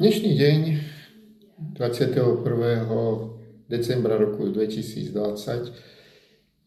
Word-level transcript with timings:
Dnešný 0.00 0.32
deň 0.32 0.60
21. 1.76 2.40
decembra 3.68 4.16
roku 4.16 4.48
2020 4.48 5.12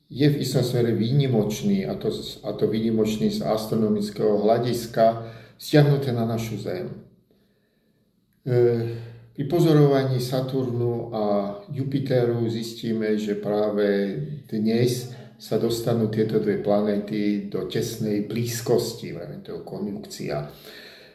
je 0.05 0.27
v 0.29 0.35
istom 0.37 0.61
smere 0.61 0.93
výnimočný, 0.93 1.89
a 1.89 1.97
to, 1.97 2.13
a 2.45 2.53
to 2.53 2.69
výnimočný 2.69 3.33
z 3.33 3.41
astronomického 3.41 4.37
hľadiska, 4.37 5.33
stiahnuté 5.57 6.13
na 6.13 6.29
našu 6.29 6.61
Zem. 6.61 6.93
E, 8.45 8.53
pri 9.33 9.43
pozorovaní 9.49 10.21
Saturnu 10.21 11.09
a 11.09 11.23
Jupiteru 11.73 12.45
zistíme, 12.53 13.17
že 13.17 13.33
práve 13.33 14.13
dnes 14.45 15.09
sa 15.41 15.57
dostanú 15.57 16.13
tieto 16.13 16.37
dve 16.37 16.61
planéty 16.61 17.49
do 17.49 17.65
tesnej 17.65 18.29
blízkosti, 18.29 19.17
to 19.41 19.65
konjunkcia. 19.65 20.53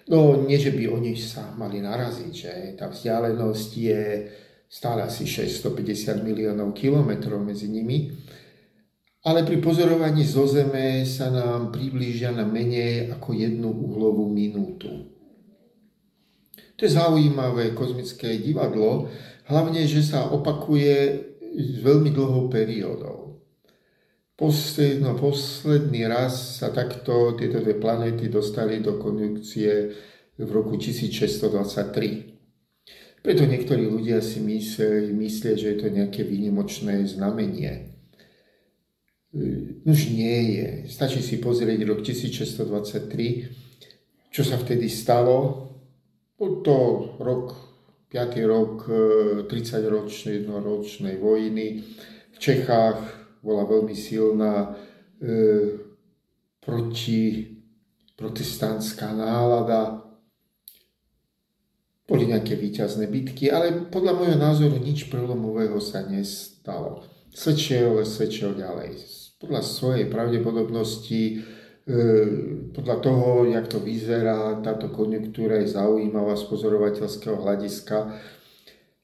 No 0.08 0.40
nie, 0.40 0.56
že 0.56 0.72
by 0.72 0.88
oni 0.88 1.12
sa 1.20 1.52
mali 1.52 1.84
naraziť, 1.84 2.32
že 2.32 2.52
tá 2.80 2.88
vzdialenosť 2.88 3.70
je 3.76 4.02
stále 4.68 5.04
asi 5.04 5.28
650 5.28 6.24
miliónov 6.24 6.72
kilometrov 6.72 7.40
medzi 7.40 7.68
nimi, 7.68 8.12
ale 9.28 9.44
pri 9.44 9.60
pozorovaní 9.60 10.24
zo 10.24 10.48
Zeme 10.48 11.04
sa 11.04 11.28
nám 11.28 11.68
priblížia 11.74 12.32
na 12.32 12.48
menej 12.48 13.12
ako 13.12 13.36
jednu 13.36 13.68
uhlovú 13.68 14.32
minútu. 14.32 15.12
To 16.78 16.80
je 16.86 16.94
zaujímavé 16.94 17.74
kozmické 17.74 18.38
divadlo, 18.38 19.10
hlavne, 19.50 19.82
že 19.82 20.00
sa 20.06 20.30
opakuje 20.30 20.94
s 21.58 21.82
veľmi 21.82 22.14
dlhou 22.14 22.46
periódou. 22.46 23.17
Posledno, 24.38 25.18
posledný 25.18 26.06
raz 26.06 26.62
sa 26.62 26.70
takto 26.70 27.34
tieto 27.34 27.58
dve 27.58 27.74
planéty 27.74 28.30
dostali 28.30 28.78
do 28.78 28.94
konjunkcie 28.94 29.90
v 30.38 30.50
roku 30.54 30.78
1623. 30.78 33.18
Preto 33.18 33.42
niektorí 33.42 33.82
ľudia 33.82 34.22
si 34.22 34.38
myslia, 34.38 35.10
myslia 35.10 35.58
že 35.58 35.74
je 35.74 35.78
to 35.82 35.90
nejaké 35.90 36.22
výnimočné 36.22 37.02
znamenie. 37.10 37.98
Už 39.82 40.14
nie 40.14 40.62
je. 40.62 40.86
Stačí 40.86 41.18
si 41.18 41.42
pozrieť 41.42 41.82
rok 41.82 42.06
1623, 42.06 44.30
čo 44.30 44.46
sa 44.46 44.54
vtedy 44.54 44.86
stalo. 44.86 45.66
Bol 46.38 46.62
to 46.62 46.78
rok, 47.18 47.58
5. 48.14 48.38
rok 48.46 48.86
30-ročnej 49.50 50.46
ročnej 50.46 51.18
vojny 51.18 51.82
v 52.30 52.36
Čechách, 52.38 53.17
bola 53.48 53.64
veľmi 53.64 53.96
silná 53.96 54.76
e, 55.16 55.32
proti 56.60 57.48
protestantská 58.12 59.16
nálada. 59.16 60.04
Boli 62.04 62.28
nejaké 62.28 62.60
výťazné 62.60 63.08
bitky, 63.08 63.48
ale 63.48 63.88
podľa 63.88 64.12
môjho 64.12 64.36
názoru 64.36 64.76
nič 64.76 65.08
prelomového 65.08 65.80
sa 65.80 66.04
nestalo. 66.04 67.08
Svedčil, 67.32 68.04
svedčil 68.04 68.52
ďalej. 68.52 69.00
Podľa 69.40 69.60
svojej 69.64 70.06
pravdepodobnosti, 70.12 71.22
e, 71.24 71.96
podľa 72.76 72.96
toho, 73.00 73.48
jak 73.48 73.64
to 73.70 73.80
vyzerá, 73.80 74.60
táto 74.60 74.92
konjunktúra 74.92 75.64
je 75.64 75.72
zaujímavá 75.72 76.36
z 76.36 76.44
pozorovateľského 76.52 77.38
hľadiska, 77.40 77.96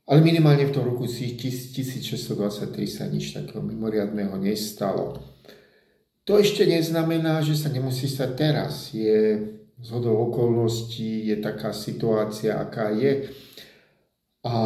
ale 0.05 0.21
minimálne 0.21 0.69
v 0.69 0.75
tom 0.77 0.85
roku 0.85 1.09
1623 1.09 2.69
sa 2.85 3.09
nič 3.09 3.33
takého 3.33 3.65
mimoriadného 3.65 4.37
nestalo. 4.37 5.17
To 6.29 6.41
ešte 6.41 6.65
neznamená, 6.69 7.41
že 7.41 7.57
sa 7.57 7.73
nemusí 7.73 8.09
stať 8.09 8.31
teraz. 8.37 8.93
Je 8.93 9.41
zhodou 9.81 10.29
okolností, 10.29 11.29
je 11.29 11.37
taká 11.41 11.73
situácia, 11.73 12.57
aká 12.57 12.93
je. 12.93 13.33
A 14.45 14.57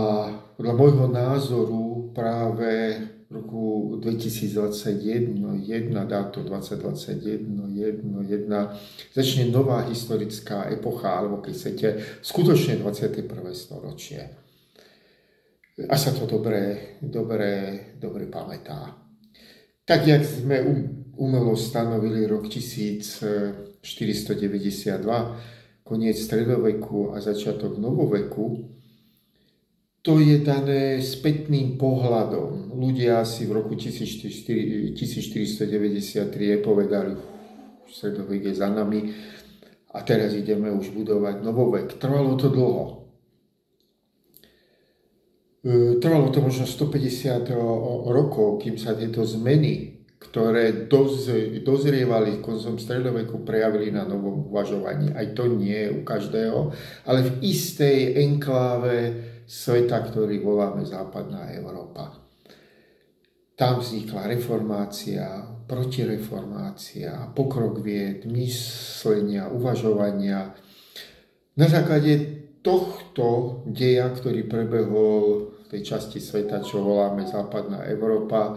podľa 0.59 0.75
môjho 0.75 1.07
názoru 1.07 2.11
práve 2.15 2.99
v 3.27 3.31
roku 3.31 3.95
2021, 4.03 5.39
1, 5.39 5.95
dáto 6.07 6.43
2021, 6.43 7.47
1, 7.79 8.03
1, 8.03 9.15
začne 9.15 9.55
nová 9.55 9.87
historická 9.87 10.67
epocha, 10.71 11.23
alebo 11.23 11.39
keď 11.39 11.53
chcete, 11.55 11.89
skutočne 12.27 12.83
21. 12.83 13.23
storočie 13.55 14.48
a 15.87 15.95
sa 15.95 16.11
to 16.11 16.27
dobre, 16.27 16.99
dobre, 16.99 17.95
dobre 18.03 18.27
pamätá. 18.27 18.99
Tak, 19.87 20.07
jak 20.07 20.27
sme 20.27 20.59
umelo 21.15 21.55
stanovili 21.55 22.27
rok 22.27 22.51
1492, 22.51 23.79
koniec 25.87 26.19
stredoveku 26.19 27.15
a 27.15 27.23
začiatok 27.23 27.79
novoveku, 27.79 28.75
to 30.03 30.19
je 30.19 30.43
dané 30.43 30.99
spätným 30.99 31.79
pohľadom. 31.79 32.75
Ľudia 32.75 33.23
si 33.23 33.47
v 33.47 33.63
roku 33.63 33.79
1493 33.79 36.59
povedali, 36.59 37.15
stredovek 37.87 38.51
je 38.51 38.55
za 38.55 38.69
nami 38.73 39.15
a 39.95 40.03
teraz 40.03 40.35
ideme 40.35 40.75
už 40.75 40.91
budovať 40.91 41.43
novovek. 41.45 41.99
Trvalo 42.03 42.37
to 42.37 42.49
dlho. 42.51 42.98
Trvalo 45.99 46.31
to 46.31 46.39
možno 46.39 46.67
150 46.71 47.51
rokov, 48.07 48.63
kým 48.63 48.79
sa 48.79 48.95
tieto 48.95 49.27
zmeny, 49.27 49.99
ktoré 50.19 50.87
dozrievali 51.63 52.43
koncom 52.43 52.79
stredoveku, 52.79 53.43
prejavili 53.43 53.91
na 53.91 54.07
novom 54.07 54.51
uvažovaní. 54.51 55.15
Aj 55.15 55.35
to 55.35 55.51
nie 55.51 55.91
u 55.91 56.07
každého, 56.07 56.71
ale 57.07 57.27
v 57.27 57.31
istej 57.43 58.19
enkláve 58.23 58.97
sveta, 59.47 59.99
ktorý 60.07 60.43
voláme 60.43 60.87
Západná 60.87 61.51
Európa. 61.55 62.15
Tam 63.59 63.83
vznikla 63.83 64.31
reformácia, 64.31 65.43
protireformácia, 65.67 67.35
pokrok 67.35 67.83
vied, 67.83 68.23
myslenia, 68.31 69.51
uvažovania. 69.51 70.55
Na 71.59 71.67
základe 71.67 72.47
tohto 72.63 73.61
deja, 73.69 74.11
ktorý 74.11 74.47
prebehol 74.47 75.55
v 75.65 75.67
tej 75.71 75.83
časti 75.95 76.19
sveta, 76.19 76.65
čo 76.65 76.83
voláme 76.83 77.29
Západná 77.29 77.87
Európa, 77.87 78.57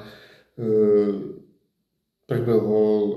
e, 0.55 0.65
prebehol, 2.25 3.01
e, 3.03 3.15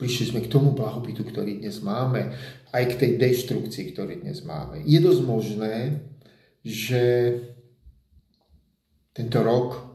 prišli 0.00 0.24
sme 0.34 0.40
k 0.40 0.52
tomu 0.52 0.72
blahobytu, 0.72 1.26
ktorý 1.26 1.60
dnes 1.60 1.82
máme, 1.84 2.32
aj 2.72 2.84
k 2.94 2.98
tej 2.98 3.12
deštrukcii, 3.18 3.84
ktorý 3.92 4.22
dnes 4.22 4.40
máme. 4.46 4.80
Je 4.86 4.98
dosť 5.02 5.22
možné, 5.26 5.74
že 6.64 7.36
tento 9.12 9.40
rok 9.42 9.90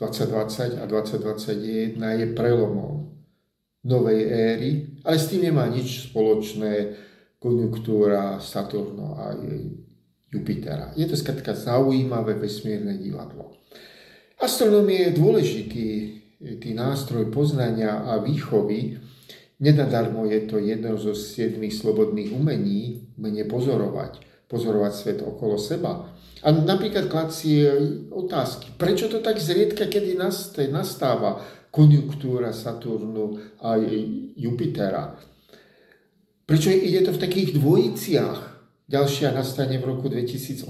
2020 0.00 0.82
a 0.82 0.84
2021 0.84 1.96
je 1.96 2.26
prelomom 2.36 3.16
novej 3.86 4.20
éry, 4.26 4.70
ale 5.06 5.16
s 5.16 5.30
tým 5.30 5.46
nemá 5.48 5.70
nič 5.70 6.10
spoločné 6.10 6.96
konjunktúra 7.46 8.42
Saturno 8.42 9.14
a 9.14 9.30
Jupitera. 10.26 10.90
Je 10.98 11.06
to 11.06 11.14
skrátka 11.14 11.54
zaujímavé 11.54 12.34
vesmírne 12.34 12.98
divadlo. 12.98 13.54
Astronomia 14.42 15.06
je 15.06 15.18
dôležitý 15.22 15.88
tý 16.58 16.70
nástroj 16.74 17.30
poznania 17.30 18.02
a 18.02 18.18
výchovy. 18.18 18.98
Nenadarmo 19.62 20.26
je 20.26 20.40
to 20.50 20.58
jedno 20.58 20.98
zo 20.98 21.14
siedmých 21.14 21.78
slobodných 21.78 22.34
umení, 22.34 23.14
umenie 23.14 23.46
pozorovať, 23.46 24.20
pozorovať 24.50 24.92
svet 24.92 25.18
okolo 25.22 25.54
seba. 25.56 26.12
A 26.42 26.50
napríklad 26.50 27.06
kladí 27.08 27.64
otázky, 28.10 28.74
prečo 28.76 29.06
to 29.06 29.22
tak 29.22 29.38
zriedka, 29.38 29.86
kedy 29.86 30.18
nastáva 30.68 31.40
konjunktúra 31.70 32.50
Saturnu 32.50 33.38
a 33.62 33.78
Jupitera 34.36 35.35
Prečo 36.46 36.70
ide 36.70 37.02
to 37.02 37.10
v 37.10 37.22
takých 37.22 37.58
dvojiciach? 37.58 38.38
Ďalšia 38.86 39.34
nastane 39.34 39.82
v 39.82 39.88
roku 39.90 40.06
2080. 40.06 40.62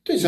To 0.00 0.08
je 0.08 0.18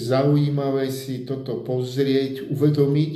zaujímavé 0.00 0.88
si 0.88 1.28
toto 1.28 1.60
pozrieť, 1.60 2.48
uvedomiť. 2.48 3.12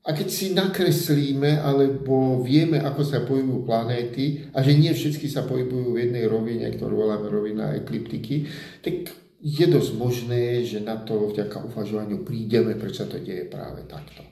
A 0.00 0.16
keď 0.16 0.28
si 0.32 0.50
nakreslíme, 0.50 1.62
alebo 1.62 2.42
vieme, 2.42 2.82
ako 2.82 3.02
sa 3.06 3.22
pohybujú 3.22 3.62
planéty, 3.62 4.50
a 4.50 4.66
že 4.66 4.74
nie 4.74 4.90
všetky 4.90 5.30
sa 5.30 5.46
pohybujú 5.46 5.94
v 5.94 6.10
jednej 6.10 6.26
rovine, 6.26 6.66
ktorú 6.74 7.06
voláme 7.06 7.30
rovina 7.30 7.78
ekliptiky, 7.78 8.50
tak 8.82 9.14
je 9.38 9.66
dosť 9.70 9.92
možné, 9.94 10.66
že 10.66 10.82
na 10.82 10.98
to 10.98 11.30
vďaka 11.30 11.70
uvažovaniu 11.70 12.26
prídeme, 12.26 12.74
prečo 12.74 13.06
to 13.06 13.22
deje 13.22 13.46
práve 13.46 13.86
takto. 13.86 14.26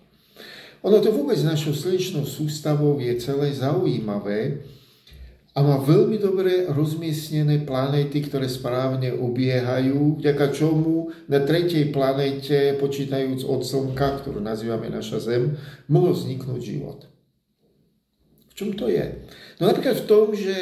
Ono 0.86 1.02
to 1.02 1.10
vôbec 1.10 1.38
našou 1.42 1.74
slnečnou 1.74 2.22
sústavou 2.22 3.02
je 3.02 3.10
celé 3.18 3.50
zaujímavé 3.50 4.62
a 5.58 5.62
má 5.66 5.82
veľmi 5.82 6.22
dobre 6.22 6.70
rozmiestnené 6.70 7.66
planéty, 7.66 8.22
ktoré 8.22 8.46
správne 8.46 9.10
obiehajú, 9.10 10.22
vďaka 10.22 10.54
čomu 10.54 11.10
na 11.26 11.42
tretej 11.42 11.90
planéte, 11.90 12.78
počítajúc 12.78 13.42
od 13.42 13.66
Slnka, 13.66 14.22
ktorú 14.22 14.38
nazývame 14.38 14.86
naša 14.86 15.18
Zem, 15.18 15.58
mohol 15.90 16.14
vzniknúť 16.14 16.60
život. 16.62 17.10
V 18.50 18.52
čom 18.54 18.70
to 18.78 18.86
je? 18.86 19.26
No 19.58 19.66
napríklad 19.66 19.98
v 19.98 20.06
tom, 20.06 20.30
že 20.30 20.56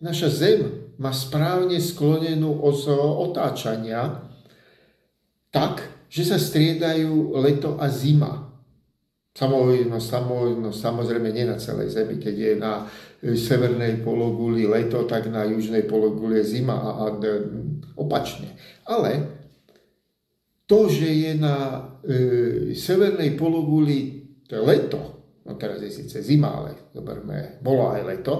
naša 0.00 0.32
Zem 0.32 0.60
má 0.96 1.12
správne 1.12 1.76
sklonenú 1.76 2.64
os 2.64 2.88
otáčania 2.88 4.24
tak, 5.52 5.84
že 6.08 6.24
sa 6.24 6.40
striedajú 6.40 7.36
leto 7.44 7.76
a 7.76 7.92
zima. 7.92 8.43
Samozrejme, 9.34 9.98
no, 10.62 10.70
samozrejme 10.70 11.34
nie 11.34 11.42
na 11.42 11.58
celej 11.58 11.90
Zemi, 11.90 12.22
keď 12.22 12.34
je 12.38 12.52
na 12.54 12.86
e, 13.18 13.34
severnej 13.34 13.98
pologuli 14.06 14.62
leto, 14.62 15.02
tak 15.10 15.26
na 15.26 15.42
južnej 15.42 15.90
pologuli 15.90 16.38
je 16.38 16.62
zima 16.62 16.78
a, 16.78 16.90
a 17.02 17.06
opačne. 17.98 18.54
Ale 18.86 19.26
to, 20.70 20.86
že 20.86 21.10
je 21.10 21.32
na 21.34 21.56
e, 22.06 22.18
severnej 22.78 23.34
pologuli 23.34 24.22
leto, 24.54 25.26
no 25.42 25.58
teraz 25.58 25.82
je 25.82 25.90
síce 25.90 26.22
zima, 26.22 26.54
ale 26.54 26.94
zoberme, 26.94 27.58
bolo 27.58 27.90
aj 27.90 28.02
leto, 28.06 28.34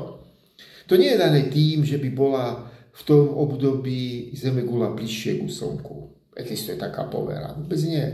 to 0.87 0.95
nie 0.95 1.11
je 1.11 1.19
dané 1.19 1.51
tým, 1.51 1.83
že 1.83 1.99
by 1.99 2.11
bola 2.15 2.71
v 2.95 3.03
tom 3.03 3.35
období 3.35 4.31
Zemegula 4.37 4.95
bližšie 4.95 5.43
ku 5.43 5.51
Slnku. 5.51 6.04
Existuje 6.35 6.75
taká 6.79 7.07
povera. 7.07 7.55
Vôbec 7.55 7.79
nie 7.87 8.05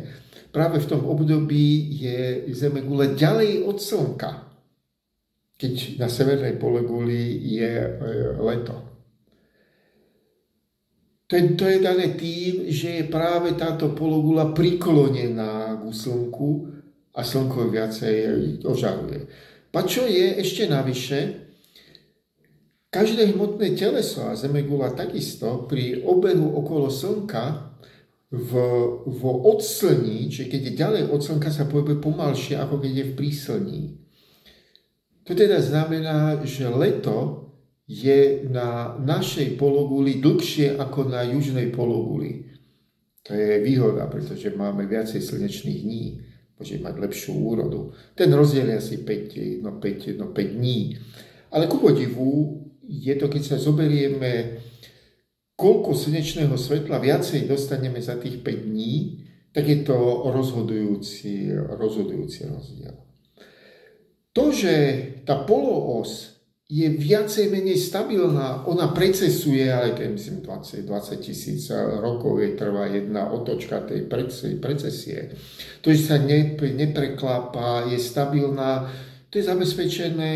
práve 0.50 0.82
v 0.82 0.90
tom 0.90 1.02
období 1.06 1.98
je 1.98 2.50
Zemegule 2.52 3.14
ďalej 3.14 3.64
od 3.64 3.78
Slnka, 3.78 4.32
keď 5.54 5.74
na 5.98 6.08
severnej 6.10 6.58
poleguli 6.58 7.38
je 7.54 7.70
e, 7.70 7.90
leto. 8.42 8.76
To 11.30 11.38
je, 11.38 11.78
dané 11.78 12.18
tým, 12.18 12.66
že 12.74 12.88
je 12.90 13.04
práve 13.06 13.54
táto 13.54 13.94
pologula 13.94 14.50
priklonená 14.50 15.78
k 15.78 15.82
Slnku 15.94 16.66
a 17.14 17.22
Slnko 17.22 17.70
viacej 17.70 18.16
ožaruje. 18.66 19.30
Pa 19.70 19.86
čo 19.86 20.10
je 20.10 20.42
ešte 20.42 20.66
navyše, 20.66 21.46
každé 22.90 23.30
hmotné 23.30 23.78
teleso 23.78 24.26
a 24.26 24.34
Zemegula 24.34 24.90
takisto 24.90 25.70
pri 25.70 26.02
obehu 26.02 26.50
okolo 26.58 26.90
Slnka 26.90 27.70
v, 28.30 28.52
v 29.06 29.22
odslní, 29.26 30.30
čiže 30.30 30.46
keď 30.46 30.60
je 30.62 30.78
ďalej 30.78 31.02
od 31.10 31.20
slnka, 31.20 31.50
sa 31.50 31.66
pohybuje 31.66 31.98
pomalšie, 31.98 32.54
ako 32.62 32.78
keď 32.78 32.92
je 32.94 33.06
v 33.10 33.16
príslní. 33.18 33.80
To 35.26 35.34
teda 35.34 35.58
znamená, 35.58 36.38
že 36.46 36.70
leto 36.70 37.50
je 37.90 38.46
na 38.46 38.94
našej 39.02 39.58
pologuli 39.58 40.22
dlhšie 40.22 40.78
ako 40.78 41.10
na 41.10 41.26
južnej 41.26 41.74
pologuli. 41.74 42.46
To 43.26 43.34
je 43.34 43.58
výhoda, 43.66 44.06
pretože 44.06 44.54
máme 44.54 44.86
viacej 44.86 45.18
slnečných 45.18 45.80
dní, 45.82 46.22
môže 46.54 46.78
mať 46.78 46.94
lepšiu 47.02 47.34
úrodu. 47.34 47.90
Ten 48.14 48.30
rozdiel 48.30 48.70
je 48.70 48.76
asi 48.78 48.96
5, 49.02 49.66
no 49.66 49.82
5, 49.82 50.18
no 50.22 50.30
5 50.30 50.56
dní. 50.58 50.98
Ale 51.50 51.66
ku 51.66 51.82
podivu 51.82 52.62
je 52.86 53.14
to, 53.18 53.26
keď 53.26 53.42
sa 53.42 53.56
zoberieme 53.58 54.62
koľko 55.60 55.92
slnečného 55.92 56.56
svetla 56.56 56.96
viacej 56.96 57.44
dostaneme 57.44 58.00
za 58.00 58.16
tých 58.16 58.40
5 58.40 58.72
dní, 58.72 58.94
tak 59.52 59.68
je 59.68 59.84
to 59.84 60.32
rozhodujúci, 60.32 61.52
rozhodujúci 61.52 62.48
rozdiel. 62.48 62.96
To, 64.32 64.54
že 64.54 64.74
tá 65.28 65.44
poloos 65.44 66.40
je 66.70 66.86
viacej 66.86 67.50
menej 67.50 67.82
stabilná, 67.82 68.62
ona 68.62 68.94
precesuje, 68.94 69.66
ale 69.66 69.90
keď 69.90 70.06
myslím 70.14 70.38
20, 70.46 70.86
20 70.86 71.18
tisíc 71.18 71.66
rokov 71.98 72.38
je 72.38 72.54
trvá 72.54 72.86
jedna 72.86 73.26
otočka 73.34 73.82
tej 73.82 74.06
precesie. 74.62 75.34
To, 75.82 75.90
že 75.90 76.14
sa 76.14 76.16
nepreklápa, 76.62 77.90
je 77.90 77.98
stabilná, 77.98 78.86
to 79.34 79.42
je 79.42 79.50
zabezpečené 79.50 80.34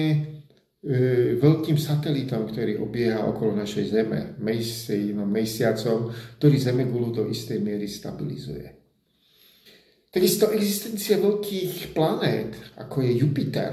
veľkým 1.40 1.81
satelitom, 1.81 2.44
ktorý 2.44 2.76
obieha 2.76 3.25
okolo 3.25 3.56
našej 3.56 3.84
Zeme, 3.88 4.20
mesi, 4.36 5.16
no, 5.16 5.25
mesiacom, 5.25 6.12
ktorý 6.36 6.56
Zemegulu 6.60 7.08
do 7.08 7.25
istej 7.25 7.56
miery 7.64 7.88
stabilizuje. 7.88 8.69
Takisto 10.12 10.52
existencia 10.52 11.16
veľkých 11.16 11.96
planét, 11.96 12.52
ako 12.76 13.00
je 13.00 13.12
Jupiter, 13.16 13.72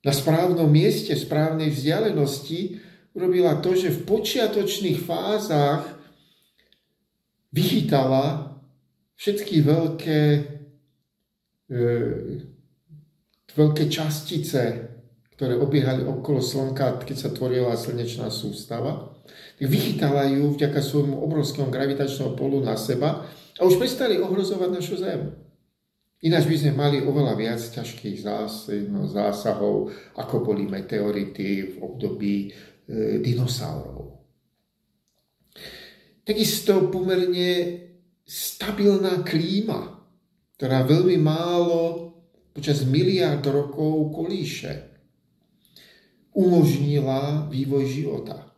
na 0.00 0.12
správnom 0.14 0.70
mieste, 0.70 1.12
správnej 1.12 1.68
vzdialenosti, 1.68 2.80
urobila 3.12 3.60
to, 3.60 3.76
že 3.76 3.92
v 3.92 4.06
počiatočných 4.08 5.02
fázach 5.02 5.84
vychytala 7.52 8.56
všetky 9.18 9.56
veľké, 9.60 10.22
e, 11.68 11.82
veľké 13.52 13.84
častice 13.92 14.89
ktoré 15.40 15.56
obiehali 15.56 16.04
okolo 16.04 16.44
Slnka, 16.44 17.00
keď 17.00 17.16
sa 17.16 17.32
tvorila 17.32 17.72
slnečná 17.72 18.28
sústava, 18.28 19.08
tak 19.56 19.72
vychytala 19.72 20.28
ju 20.28 20.52
vďaka 20.52 20.84
svojmu 20.84 21.16
obrovskému 21.16 21.72
gravitačnému 21.72 22.36
polu 22.36 22.60
na 22.60 22.76
seba 22.76 23.24
a 23.56 23.60
už 23.64 23.80
prestali 23.80 24.20
ohrozovať 24.20 24.68
našu 24.68 25.00
Zem. 25.00 25.32
Ináč 26.20 26.44
by 26.44 26.56
sme 26.60 26.72
mali 26.76 27.00
oveľa 27.00 27.40
viac 27.40 27.56
ťažkých 27.56 28.20
no, 28.92 29.08
zásahov, 29.08 29.88
ako 30.20 30.44
boli 30.44 30.68
meteority 30.68 31.72
v 31.72 31.74
období 31.88 32.34
e, 32.44 32.48
dinosaurov. 33.24 34.20
Takisto 36.20 36.92
pomerne 36.92 37.80
stabilná 38.28 39.24
klíma, 39.24 40.04
ktorá 40.60 40.84
veľmi 40.84 41.16
málo 41.16 42.12
počas 42.52 42.84
miliard 42.84 43.40
rokov 43.40 44.12
kolíše 44.12 44.89
umožnila 46.34 47.50
vývoj 47.50 47.84
života. 47.86 48.50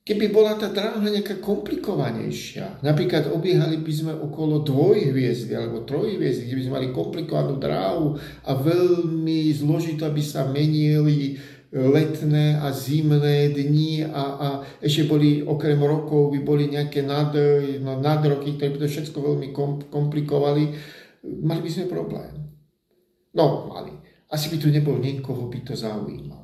Keby 0.00 0.32
bola 0.32 0.56
tá 0.56 0.72
dráha 0.72 0.98
nejaká 1.06 1.38
komplikovanejšia, 1.38 2.82
napríklad 2.82 3.30
obiehali 3.30 3.78
by 3.78 3.92
sme 3.92 4.12
okolo 4.16 4.64
dvojhviezdy 4.64 5.52
alebo 5.54 5.84
trojhviezdy, 5.86 6.48
kde 6.48 6.56
by 6.56 6.64
sme 6.66 6.76
mali 6.80 6.88
komplikovanú 6.90 7.60
dráhu 7.60 8.16
a 8.48 8.52
veľmi 8.56 9.52
zložito 9.54 10.08
by 10.08 10.22
sa 10.24 10.48
menili 10.48 11.38
letné 11.70 12.58
a 12.58 12.74
zimné 12.74 13.54
dni 13.54 14.02
a, 14.10 14.24
a 14.34 14.48
ešte 14.82 15.06
boli, 15.06 15.46
okrem 15.46 15.78
rokov, 15.78 16.34
by 16.34 16.40
boli 16.42 16.66
nejaké 16.66 17.06
nad, 17.06 17.30
no, 17.78 18.02
nadroky, 18.02 18.58
ktoré 18.58 18.74
by 18.74 18.78
to 18.82 18.88
všetko 18.90 19.18
veľmi 19.22 19.48
komplikovali, 19.86 20.64
mali 21.46 21.60
by 21.62 21.70
sme 21.70 21.92
problém. 21.92 22.34
No, 23.36 23.70
mali. 23.70 23.94
Asi 24.32 24.50
by 24.50 24.58
tu 24.58 24.66
nebol 24.74 24.98
niekoho, 24.98 25.46
by 25.46 25.60
to 25.62 25.78
zaujímalo. 25.78 26.39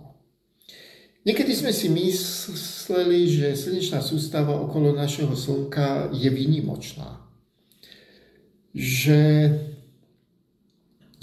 Niekedy 1.27 1.59
sme 1.59 1.75
si 1.75 1.91
mysleli, 1.91 3.27
že 3.27 3.59
slnečná 3.59 3.99
sústava 3.99 4.55
okolo 4.63 4.95
našeho 4.95 5.35
Slnka 5.35 6.15
je 6.15 6.31
výnimočná. 6.31 7.19
Že, 8.71 9.23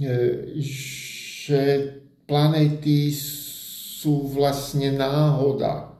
e, 0.03 0.59
že 0.59 1.61
planéty 2.27 3.15
sú 3.15 4.27
vlastne 4.27 4.91
náhoda. 4.91 5.95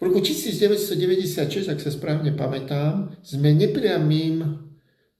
V 0.00 0.08
roku 0.08 0.24
1996, 0.24 1.68
ak 1.68 1.84
sa 1.84 1.92
správne 1.92 2.32
pamätám, 2.32 3.12
sme 3.20 3.52
nepriamým 3.52 4.40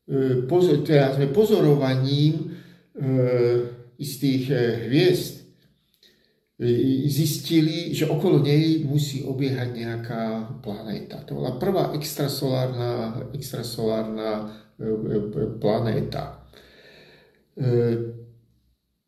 e, 0.09 0.49
teda 0.81 1.13
sme 1.13 1.29
pozorovaním 1.29 2.41
e, 2.41 2.45
istých 4.01 4.49
hviezd 4.89 5.40
zistili, 7.09 7.97
že 7.97 8.05
okolo 8.05 8.45
nej 8.45 8.85
musí 8.85 9.25
obiehať 9.25 9.69
nejaká 9.73 10.25
planéta. 10.61 11.25
To 11.25 11.41
bola 11.41 11.57
prvá 11.57 11.97
extrasolárna, 11.97 13.17
extrasolárna 13.33 14.31
e, 14.77 14.85
e, 14.85 15.17
planéta. 15.57 16.45
E, 17.57 17.67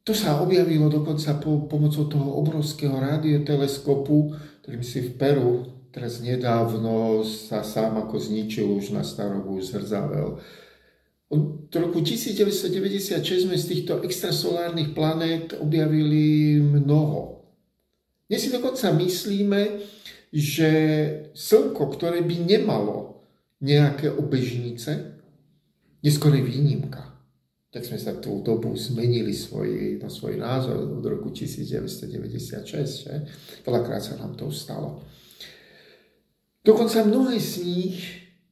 to 0.00 0.16
sa 0.16 0.40
objavilo 0.40 0.88
dokonca 0.88 1.36
po, 1.36 1.68
pomocou 1.68 2.08
toho 2.08 2.40
obrovského 2.40 2.96
radioteleskopu, 2.96 4.32
ktorý 4.64 4.80
si 4.80 5.04
v 5.04 5.10
Peru 5.20 5.82
teraz 5.92 6.24
nedávno 6.24 7.20
sa 7.20 7.60
sám 7.60 8.00
ako 8.00 8.16
zničil 8.16 8.64
už 8.80 8.96
na 8.96 9.04
starobu 9.04 9.60
zhrzavel. 9.60 10.40
Od 11.32 11.68
roku 11.68 12.00
1996 12.00 13.44
sme 13.44 13.56
z 13.56 13.64
týchto 13.68 14.00
extrasolárnych 14.00 14.96
planét 14.96 15.56
objavili 15.60 16.56
mnoho. 16.60 17.41
Dnes 18.28 18.40
si 18.42 18.50
dokonca 18.50 18.92
myslíme, 18.94 19.60
že 20.32 20.70
Slnko, 21.36 21.92
ktoré 21.92 22.24
by 22.24 22.36
nemalo 22.48 23.26
nejaké 23.62 24.08
obežnice, 24.10 25.20
je 26.02 26.10
skoro 26.10 26.34
výnimka. 26.38 27.12
Tak 27.72 27.88
sme 27.88 27.96
sa 27.96 28.12
tú 28.20 28.44
dobu 28.44 28.76
zmenili 28.76 29.32
svoj, 29.32 29.96
na 29.96 30.12
svoj 30.12 30.36
názor 30.36 30.76
od 30.76 31.04
roku 31.04 31.32
1996. 31.32 33.08
Že? 33.08 33.14
Veľakrát 33.64 34.02
sa 34.04 34.20
nám 34.20 34.36
to 34.36 34.52
stalo. 34.52 35.00
Dokonca 36.60 37.06
mnohé 37.06 37.40
z 37.40 37.64
nich 37.64 37.96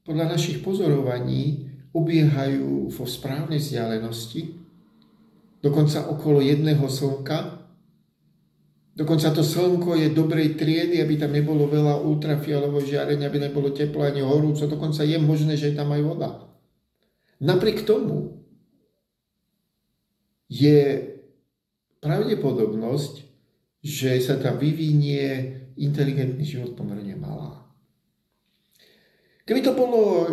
podľa 0.03 0.35
našich 0.35 0.65
pozorovaní 0.65 1.69
obiehajú 1.93 2.89
vo 2.89 3.05
správnej 3.05 3.61
vzdialenosti 3.61 4.57
dokonca 5.61 6.09
okolo 6.09 6.41
jedného 6.41 6.83
slnka. 6.89 7.60
Dokonca 9.01 9.33
to 9.33 9.41
slnko 9.41 9.97
je 9.97 10.13
dobrej 10.13 10.61
triedy, 10.61 11.01
aby 11.01 11.17
tam 11.17 11.33
nebolo 11.33 11.65
veľa 11.65 12.05
ultrafialového 12.05 12.85
žiarenia, 12.85 13.33
aby 13.33 13.41
nebolo 13.41 13.73
teplo 13.73 14.05
ani 14.05 14.21
horúco. 14.21 14.69
Dokonca 14.69 15.01
je 15.09 15.17
možné, 15.17 15.57
že 15.57 15.73
je 15.73 15.79
tam 15.81 15.89
aj 15.97 16.03
voda. 16.05 16.45
Napriek 17.41 17.89
tomu 17.89 18.45
je 20.53 21.09
pravdepodobnosť, 22.05 23.25
že 23.81 24.21
sa 24.21 24.37
tam 24.37 24.61
vyvinie 24.61 25.57
inteligentný 25.81 26.45
život 26.45 26.77
pomerne 26.77 27.17
malá. 27.17 27.65
Keby 29.49 29.65
to 29.65 29.73
bolo 29.73 30.29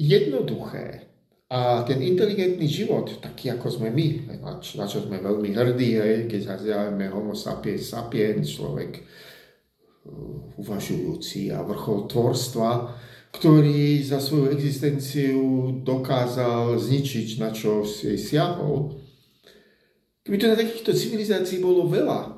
jednoduché, 0.00 1.04
a 1.46 1.86
ten 1.86 2.02
inteligentný 2.02 2.66
život, 2.66 3.22
taký 3.22 3.54
ako 3.54 3.78
sme 3.78 3.94
my, 3.94 4.06
na 4.42 4.58
čo, 4.58 4.82
na 4.82 4.86
čo 4.90 4.98
sme 5.06 5.22
veľmi 5.22 5.54
hrdí, 5.54 5.90
hej, 5.94 6.18
keď 6.26 6.58
nazývame 6.58 7.06
homo 7.06 7.38
sapiens 7.38 7.86
sapiens, 7.86 8.50
človek 8.50 8.98
uh, 8.98 10.58
uvažujúci 10.58 11.54
a 11.54 11.62
vrchol 11.62 12.10
tvorstva, 12.10 12.70
ktorý 13.30 14.02
za 14.02 14.18
svoju 14.18 14.50
existenciu 14.50 15.42
dokázal 15.86 16.82
zničiť, 16.82 17.38
na 17.38 17.54
čo 17.54 17.86
si 17.86 18.18
siahol. 18.18 18.98
Keby 20.26 20.36
to 20.42 20.50
na 20.50 20.58
takýchto 20.58 20.90
civilizácií 20.98 21.62
bolo 21.62 21.86
veľa, 21.86 22.35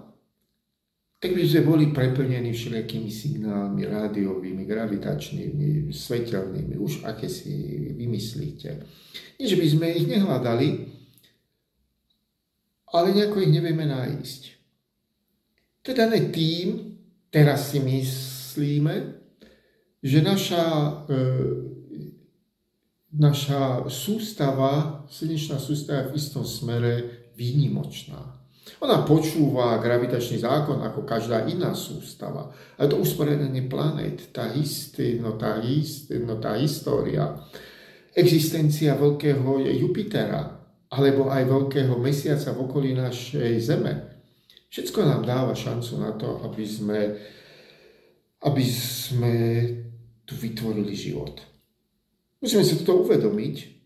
tak 1.19 1.35
by 1.35 1.43
sme 1.43 1.63
boli 1.67 1.85
preplnení 1.91 2.55
všelijakými 2.55 3.11
signálmi 3.11 3.83
rádiovými, 3.91 4.63
gravitačnými, 4.63 5.91
svetelnými, 5.91 6.79
už 6.79 7.03
aké 7.03 7.27
si 7.27 7.51
vymyslíte. 7.99 8.71
Nie, 9.43 9.47
že 9.51 9.59
by 9.59 9.67
sme 9.67 9.87
ich 9.99 10.07
nehľadali, 10.07 10.69
ale 12.95 13.07
nejako 13.19 13.43
ich 13.43 13.51
nevieme 13.51 13.83
nájsť. 13.91 14.43
Teda 15.83 16.07
ne 16.07 16.31
tým, 16.31 16.95
teraz 17.35 17.75
si 17.75 17.83
myslíme, 17.83 19.19
že 19.99 20.23
naša, 20.23 20.65
e, 21.11 21.23
naša 23.19 23.91
sústava, 23.91 25.03
slnečná 25.11 25.59
sústava 25.59 26.07
je 26.07 26.09
v 26.15 26.15
istom 26.15 26.47
smere 26.47 26.95
výnimočná. 27.35 28.38
Ona 28.83 29.07
počúva 29.07 29.81
gravitačný 29.81 30.43
zákon 30.43 30.83
ako 30.85 31.07
každá 31.07 31.47
iná 31.49 31.73
sústava. 31.73 32.53
A 32.77 32.85
to 32.85 33.01
usporiadanie 33.01 33.65
planét, 33.65 34.33
tá, 34.35 34.53
histy, 34.53 35.19
no 35.23 35.39
tá, 35.41 35.63
hist, 35.63 36.13
no 36.13 36.37
tá 36.37 36.59
história, 36.59 37.39
existencia 38.13 38.99
veľkého 38.99 39.63
Jupitera, 39.79 40.59
alebo 40.89 41.29
aj 41.29 41.45
veľkého 41.45 41.95
mesiaca 42.01 42.51
v 42.57 42.63
okolí 42.65 42.91
našej 42.97 43.53
Zeme, 43.61 43.95
všetko 44.73 45.01
nám 45.05 45.23
dáva 45.25 45.55
šancu 45.55 45.93
na 46.01 46.13
to, 46.17 46.43
aby 46.49 46.65
sme, 46.65 47.01
aby 48.43 48.65
sme 48.67 49.35
tu 50.25 50.37
vytvorili 50.37 50.93
život. 50.97 51.41
Musíme 52.41 52.65
si 52.65 52.81
to 52.85 53.07
uvedomiť, 53.07 53.78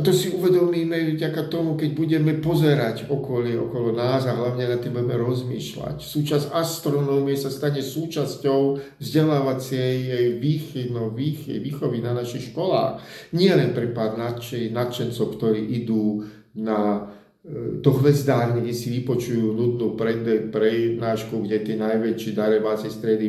a 0.00 0.02
to 0.02 0.16
si 0.16 0.32
uvedomíme 0.32 1.12
vďaka 1.12 1.52
tomu, 1.52 1.76
keď 1.76 1.92
budeme 1.92 2.32
pozerať 2.40 3.12
okolie 3.12 3.52
okolo 3.60 3.92
nás 3.92 4.24
a 4.24 4.32
hlavne 4.32 4.64
na 4.64 4.80
tým 4.80 4.96
budeme 4.96 5.20
rozmýšľať. 5.20 6.00
Súčasť 6.00 6.56
astronómie 6.56 7.36
sa 7.36 7.52
stane 7.52 7.84
súčasťou 7.84 8.80
vzdelávacej 8.96 9.92
výchy, 10.40 10.88
no, 10.88 11.12
výchy, 11.12 11.60
výchovy 11.60 12.00
na 12.00 12.16
našich 12.16 12.48
školách. 12.48 13.04
Nie 13.36 13.52
len 13.52 13.76
pre 13.76 13.92
pár 13.92 14.16
nadšencov, 14.16 15.36
ktorí 15.36 15.68
idú 15.84 16.24
na 16.56 17.12
e, 17.44 17.84
do 17.84 17.92
hvezdárne, 18.00 18.64
kde 18.64 18.72
si 18.72 18.88
vypočujú 19.04 19.52
nudnú 19.52 20.00
prednášku, 20.48 21.44
kde 21.44 21.60
tie 21.60 21.76
najväčší 21.76 22.32
darebáci 22.32 22.88
stredy 22.88 23.28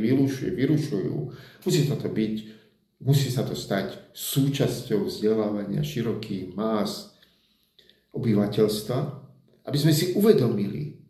vyrušujú. 0.56 1.16
Musí 1.68 1.84
toto 1.84 2.08
byť 2.08 2.61
Musí 3.02 3.34
sa 3.34 3.42
to 3.42 3.58
stať 3.58 4.14
súčasťou 4.14 5.10
vzdelávania 5.10 5.82
širokých 5.82 6.54
más 6.54 7.18
obyvateľstva, 8.14 9.00
aby 9.66 9.78
sme 9.78 9.90
si 9.90 10.14
uvedomili, 10.14 11.02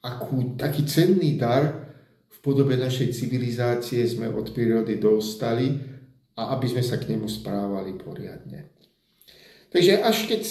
akú 0.00 0.56
taký 0.56 0.88
cenný 0.88 1.36
dar 1.36 1.88
v 2.32 2.36
podobe 2.40 2.80
našej 2.80 3.12
civilizácie 3.12 4.00
sme 4.08 4.32
od 4.32 4.56
prírody 4.56 4.96
dostali 4.96 5.76
a 6.38 6.54
aby 6.56 6.66
sme 6.70 6.80
sa 6.80 6.96
k 6.96 7.12
nemu 7.12 7.28
správali 7.28 7.98
poriadne. 7.98 8.72
Takže 9.68 10.00
až 10.00 10.32
keď, 10.32 10.42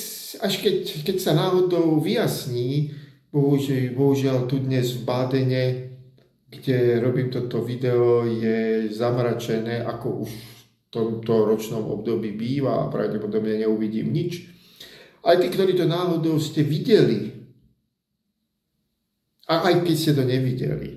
až 0.46 0.54
keď, 0.62 0.78
keď 1.10 1.18
sa 1.18 1.34
náhodou 1.34 1.98
vyjasní, 1.98 2.94
bohužiaľ, 3.34 3.98
bohužiaľ 3.98 4.38
tu 4.46 4.62
dnes 4.62 4.94
v 4.94 5.02
Bádene, 5.02 5.66
kde 6.54 7.02
robím 7.02 7.34
toto 7.34 7.66
video, 7.66 8.30
je 8.30 8.88
zamračené 8.94 9.82
ako 9.82 10.28
už 10.28 10.57
tomto 10.90 11.46
ročnom 11.46 11.84
období 11.84 12.36
býva 12.36 12.84
a 12.84 12.92
pravdepodobne 12.92 13.60
neuvidím 13.60 14.12
nič. 14.12 14.48
Aj 15.28 15.36
tí, 15.36 15.52
ktorí 15.52 15.76
to 15.76 15.84
náhodou 15.84 16.40
ste 16.40 16.64
videli, 16.64 17.38
a 19.48 19.72
aj 19.72 19.88
keď 19.88 19.96
ste 19.96 20.12
to 20.16 20.24
nevideli, 20.28 20.90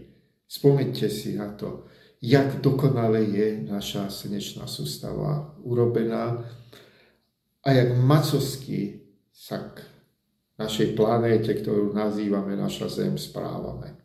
spomeňte 0.50 1.06
si 1.06 1.38
na 1.38 1.54
to, 1.54 1.86
jak 2.20 2.58
dokonale 2.58 3.22
je 3.22 3.62
naša 3.62 4.10
slnečná 4.10 4.66
sústava 4.66 5.54
urobená 5.62 6.42
a 7.62 7.68
jak 7.70 7.96
macovsky 7.96 9.06
sa 9.30 9.70
k 9.70 9.86
našej 10.60 10.92
planéte, 10.92 11.54
ktorú 11.56 11.96
nazývame 11.96 12.58
naša 12.58 12.92
Zem, 12.92 13.16
správame. 13.16 13.99